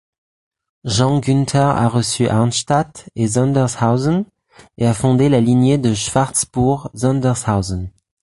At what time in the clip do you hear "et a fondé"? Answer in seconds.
4.79-5.29